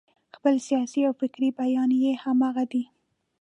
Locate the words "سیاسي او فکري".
0.67-1.49